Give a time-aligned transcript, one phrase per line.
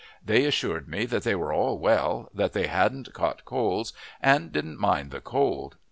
[0.25, 4.79] They assured me that they were all well, that they hadn't caught colds and didn't
[4.79, 5.75] mind the cold.